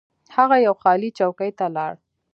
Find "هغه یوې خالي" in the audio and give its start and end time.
0.35-1.09